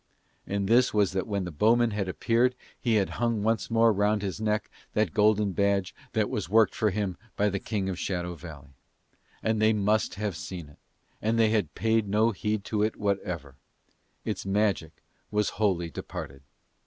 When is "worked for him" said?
6.49-7.17